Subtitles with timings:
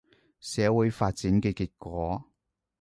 [0.39, 2.25] 社會發展嘅結果